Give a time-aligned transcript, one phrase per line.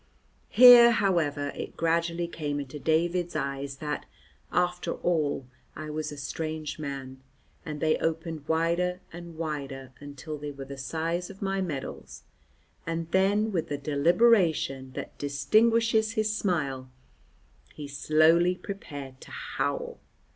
[0.49, 4.07] Here, however, it gradually came into David's eyes that,
[4.51, 7.21] after all, I was a strange man,
[7.63, 12.23] and they opened wider and wider, until they were the size of my medals,
[12.83, 16.89] and then, with the deliberation that distinguishes his smile,
[17.75, 19.99] he slowly prepared to howl.